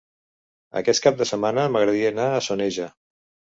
[0.81, 2.91] Aquest cap de setmana m'agradaria anar a Soneja.